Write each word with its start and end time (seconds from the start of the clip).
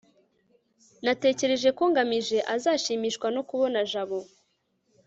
natekereje 1.05 1.69
ko 1.77 1.83
ngamije 1.91 2.37
azashimishwa 2.55 3.27
no 3.35 3.41
kubona 3.49 3.79
jabo 3.91 4.19